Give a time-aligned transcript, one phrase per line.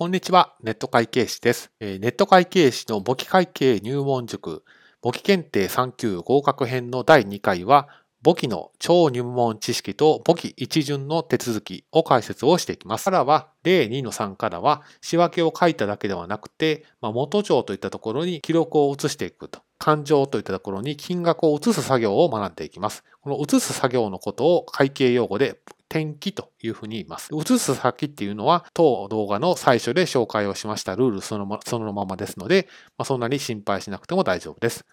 [0.00, 1.70] こんにちは、ネット会計士です。
[1.78, 4.64] ネット会計士の簿記会計入門塾、
[5.02, 7.86] 簿記検定3級合格編の第2回は、
[8.22, 13.04] 簿記の超入門知識と簿記一巡の手続きを解説をしていきます。
[13.04, 19.60] からは、例2の3からは、仕分けを書いただけではなくて、まあ、元帳といったところに記録を移していくと。
[19.76, 23.04] 勘定といったところに金額を移す作業を学んでいきます。
[23.20, 25.60] この移す作業のことを会計用語で
[25.90, 27.30] 転記というふうに言います。
[27.34, 34.86] 移す先っていうのは、当動画の最初で紹介をしましたルールそのまそのままですので、まあ、そんなに心配しなくても大丈夫です。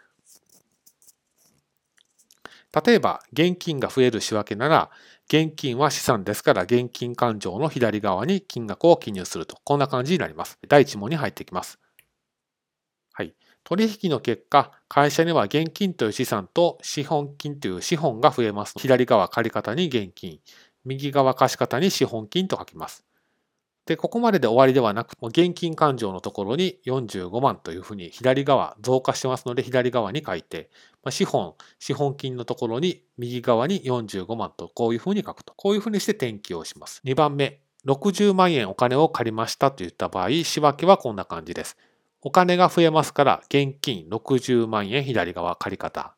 [2.86, 4.90] 例えば、現金が増える仕分けなら、
[5.28, 9.58] 現金は資産ですから、現金勘定の左側に金額を記入すると。
[9.64, 10.58] こんな感じになります。
[10.68, 11.80] 第1問に入ってきます。
[13.14, 13.34] はい。
[13.64, 18.74] 取引の結果、会社には現金という資産と資本金という資本が増えます。
[18.78, 20.40] 左側借方に現金。
[20.88, 23.06] 右側貸方に資本金と書きます。
[23.86, 30.70] で、ここまでで終わりではなく、現金勘定のところに45万というふうに左側増加してますので左側に書いて、
[31.04, 35.54] ま、資本、資本金のところに右側に45万とこういうふうに書くと。
[35.56, 37.02] こういうふうにして転記をします。
[37.06, 41.78] 2番目、60万円お金を借りましたといった場合、仕分けはこんな感じです。
[42.22, 46.14] お金が増えますから、現金60万円左側借方。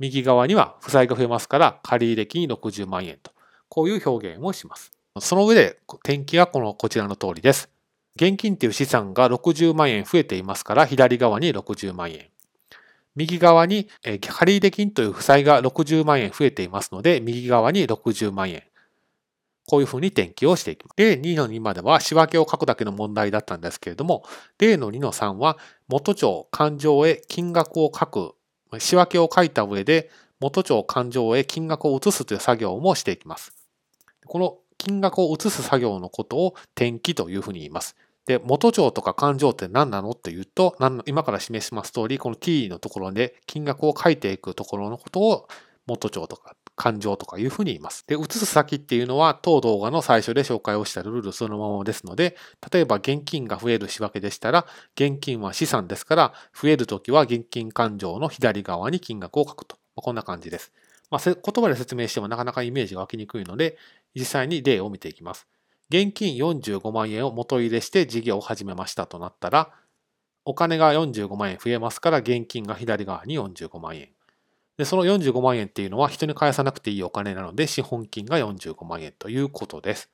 [0.00, 3.30] 右側には負債が増えますから、借入金60万円と。
[3.74, 4.92] こういう表現をします。
[5.18, 7.70] その上で、転記はこのこちらの通りです。
[8.16, 12.26] 現金という資産が60万円増えていますから、左側に60万円。
[13.16, 13.88] 右側に
[14.20, 18.62] 借入金という負債が60万円増えていますので、右側に60万円。
[19.66, 20.94] こういうふうに転記をしていきます。
[20.98, 24.22] 例2の2までは仕分けを書くだけの問題だったんですけれども、
[24.58, 25.56] 例の2の3は
[25.88, 28.34] 元帳、勘定へ金額を書く、
[28.78, 33.61] 仕分けを書いた上で元帳、勘定へ金額を移すという作業もしていきます。
[34.32, 37.96] この金額を移す作業のことを転記というふうに言います。
[38.24, 45.48] で、元帳とか勘定って何なのっていうと、今から示します通り、この t のところで金額を書いていくところのことを
[45.84, 48.06] 元帳とか勘定とかいうふうに言います。
[48.06, 52.38] で、移す先っていうのは当動画の最初で紹介をしたルールそのままですので、
[52.72, 59.76] 例えば現金が増える仕分けでしたら、現金は資産ですから、増えるときは現金勘定の左側に金額を書くと。
[59.94, 60.72] こんな感じです。
[61.12, 63.76] まあ、言葉で説明してもなかなかイメージが湧きにくいので、
[64.14, 65.46] 実際に例を見ていきます。
[65.90, 69.74] 現金45万円を元入れして事業を始めましたとなったら、
[70.46, 74.08] お金が45万円増えますから、現金が左側に45万円。
[74.78, 80.10] で、その45万円っていうのは人に返さなくていいお金なので、資本金が45万円ということです。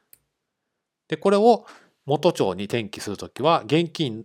[1.06, 1.64] で、これを
[2.06, 4.24] 元帳に転記するときは、現金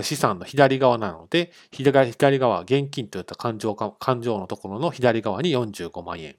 [0.00, 6.36] 資産の左側なので、左側は、現金といった勘定勘定のところの左側に45万円。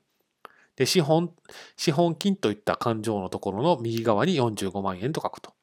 [0.75, 1.31] で、資本、
[1.77, 5.53] 資本金といった勘定のところの右側に45万円と書くと。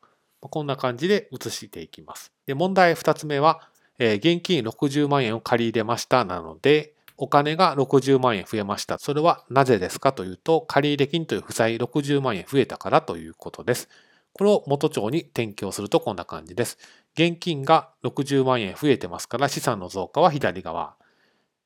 [0.40, 2.32] こんな感じで移していきます。
[2.46, 3.68] で、問題2つ目は、
[3.98, 8.98] えー、現金60万円を借り入れましたなので、お金が60万円増えました。
[8.98, 13.90] それはなぜですかというと、借入金という負債60万円増えたからということです。
[14.32, 16.78] これを元帳に転記をするとこんな感じです。
[17.14, 20.94] 現金が60万円増えてますから資産の増加は左側。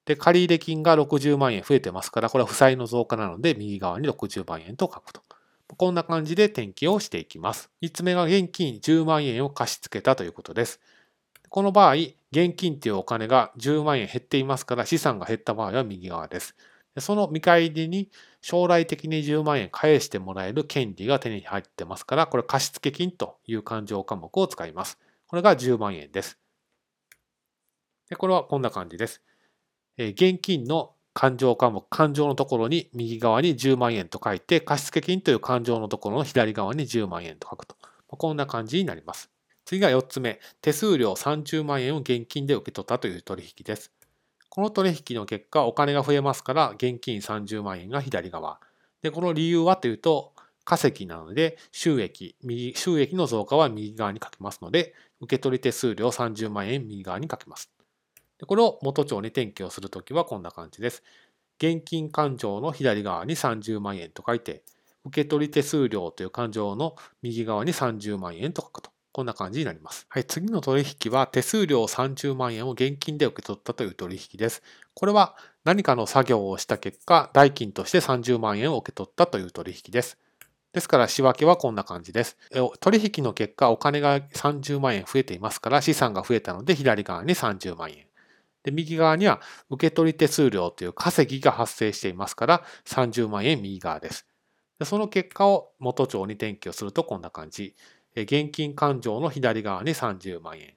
[0.04, 5.22] で、借入金が60万円増えてますから、これは負債の増加なので右側に60万円と書くと。
[5.76, 7.70] こんな感じで転記をしていきます。
[7.82, 10.80] 3つ目が現金10万円を貸し付けたということです。
[11.48, 11.94] この場合、
[12.32, 16.54] 現金というお金が10万円減っていますから資産が減った場合は右側です。
[16.98, 18.08] その見返りに
[18.40, 24.98] 将来的に10万円返してもらえる権利が手に入ってますから、これ貸付金という勘定科目を使います。
[25.34, 26.38] これが10万円です。
[28.08, 29.20] でこれはこんな感じです。
[29.96, 37.74] え現金の勘定科目、勘定のところに右側に10万円と書いて、貸付金という勘定のところの左側に10万円と書くと。
[38.06, 39.28] こんな感じになります。
[39.64, 43.90] 次が4つ目、手数料30万円を現金で受け取ったという取引です。
[44.50, 48.60] この取引の結果、お金が増えますから、現金30万円が左側。
[49.02, 50.32] で、この理由はというと、
[50.64, 57.70] 稼ぎなので、収益、右、収益の増加は右側に書きますので、受取手数料30万円右側に書きます。
[58.46, 61.02] これを元帳に転記をするときはこんな感じです。
[61.58, 64.64] 現金勘定の左側に30万円と書いて、
[65.04, 68.90] 受取手数料という勘定の右側に30万円と書くと。
[69.12, 70.06] こんな感じになります。
[70.08, 74.60] はい、次の取引は手数料30万円を現金で受け取ったという取引です。
[74.92, 80.18] これは何かの作業をした結果、代金として30万円を受け取ったという取引です。
[80.74, 82.36] ですから仕分けはこんな感じです。
[82.80, 88.06] 取引の結果、お金が30万円増えていますから、資産が増えたので左側に30万円。
[88.64, 89.40] で、右側には
[89.70, 94.26] 受取手数料という稼ぎが発生していますから、30万円右側です。
[94.80, 97.76] でその結果を元帳に転記をするとこんな感じ。
[98.16, 100.74] 現金勘定の左側に30万円。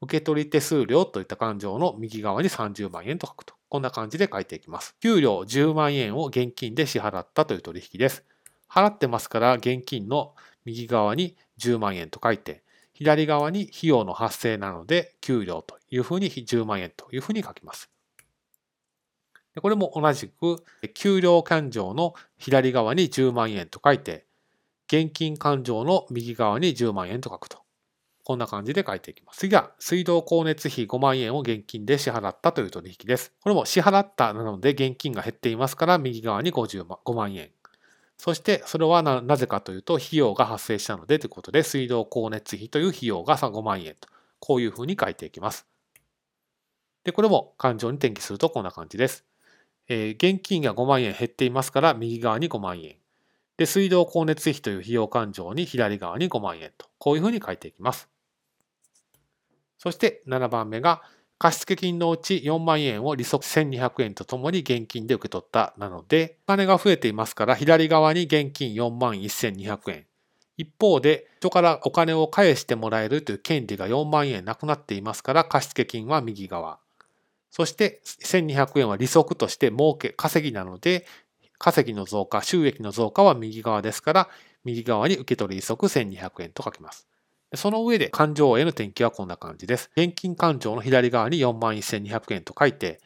[0.00, 3.54] 受取手数料といった勘定の右側に30万円と書くと。
[3.68, 4.96] こんな感じで書いていきます。
[5.00, 8.24] 給料10万円を現金で支払ったという取引です。
[8.70, 10.34] 払ってますから現金の
[10.64, 17.90] 右側に10万円と書いて、左側に費用の発生なので給料というふうに10万円というふうに書きます。
[19.60, 20.62] これも同じく
[20.94, 24.26] 給料勘定の左側に10万円と書いて、
[24.86, 27.66] 現金勘定の右側に10万円と書くと。
[28.22, 29.38] こんな感じで書いていきます。
[29.38, 33.32] 次は、水道光熱費5万円を現金で支払ったという取引です。
[33.40, 37.50] これも支払ったなので現金が減っていますから、右側に50万5万円。
[38.18, 44.08] そして、それはなぜかというと、費用が発生したのでということで、水道光熱費という費用が5万円と、
[44.40, 45.66] こういうふうに書いていきます。
[47.04, 49.24] で、これも勘定に転記するとこんな感じです。
[49.88, 52.96] えー、現金が5万円減っていますから、右側に5万円。
[53.58, 58.08] で、水道光熱費という費用勘定に左側に5万円と、こういうふうに書いていきます。
[59.78, 61.02] そして7番目が、
[61.38, 70.06] 貸付金のうち4万円を利息1200円とともに現金で受け取ったなので、お金が増えていますから左側に現金4万1200円。
[70.56, 76.78] 一方で、人からお金を返してもらえるという権利が4万円なくなっていますから貸付金は右側。
[77.50, 81.06] そして1200円は利息として儲け、稼ぎなので、
[81.58, 84.28] 稼ぎの増加、収益の増加は右側ですから、
[84.64, 87.06] 右側に受け取り利息1200円と書きます。
[87.54, 89.90] その上で勘定への転記はこんな感じです。
[89.96, 93.00] 現金勘定の左側に41,200円と書いて、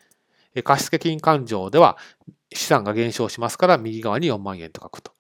[0.64, 1.98] 貸付金勘定では
[2.52, 5.12] 資産が減少しますから右側に4万円と書くと。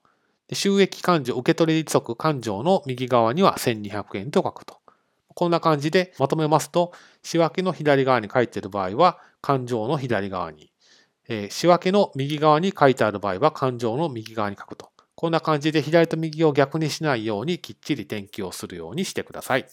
[0.52, 4.78] 収益勘定、受取利息勘定の右側には1200円と書くと。
[5.28, 6.92] こんな感じでまとめますと、
[7.22, 10.72] 仕分けの左側に書いている場合は、勘定の左側に、
[11.50, 14.89] 仕分けの右側に書いてある場合は、勘定の右側に書くと。
[15.20, 19.66] こんな感じで左と右を逆にしないようにきっちり転記をするようにしてください。